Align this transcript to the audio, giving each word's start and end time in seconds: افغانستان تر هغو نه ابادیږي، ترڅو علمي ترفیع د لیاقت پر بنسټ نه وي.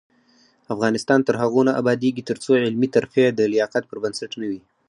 افغانستان 0.73 1.19
تر 1.27 1.35
هغو 1.41 1.61
نه 1.67 1.73
ابادیږي، 1.81 2.23
ترڅو 2.29 2.51
علمي 2.65 2.89
ترفیع 2.95 3.27
د 3.33 3.41
لیاقت 3.53 3.83
پر 3.87 3.97
بنسټ 4.03 4.31
نه 4.41 4.45
وي. 4.49 4.59